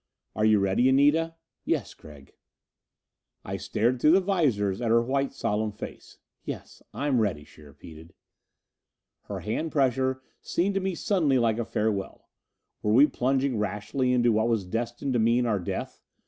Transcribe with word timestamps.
"Are 0.35 0.45
you 0.45 0.57
ready, 0.57 0.89
Anita?" 0.89 1.35
"Yes, 1.63 1.93
Gregg." 1.93 2.33
I 3.45 3.57
stared 3.57 4.01
through 4.01 4.13
the 4.13 4.19
visors 4.19 4.81
at 4.81 4.89
her 4.89 5.03
white, 5.03 5.31
solemn 5.31 5.71
face. 5.71 6.17
"Yes, 6.43 6.81
I'm 6.91 7.19
ready," 7.19 7.43
she 7.43 7.61
repeated. 7.61 8.15
Her 9.25 9.41
hand 9.41 9.71
pressure 9.71 10.23
seemed 10.41 10.73
to 10.73 10.81
me 10.81 10.95
suddenly 10.95 11.37
like 11.37 11.59
a 11.59 11.65
farewell. 11.65 12.27
Were 12.81 12.93
we 12.93 13.05
plunging 13.05 13.59
rashly 13.59 14.11
into 14.11 14.31
what 14.31 14.49
was 14.49 14.65
destined 14.65 15.13
to 15.13 15.19
mean 15.19 15.45
our 15.45 15.59
death? 15.59 16.01